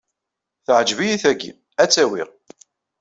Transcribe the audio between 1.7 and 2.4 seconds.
Ad tt-awiɣ.